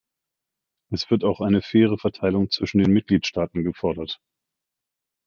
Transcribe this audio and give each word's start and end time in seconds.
Es 0.91 1.11
wird 1.11 1.23
auch 1.23 1.41
eine 1.41 1.61
faire 1.61 1.95
Verteilung 1.95 2.49
zwischen 2.49 2.79
den 2.79 2.91
Mitgliedstaaten 2.91 3.63
gefordert. 3.63 4.19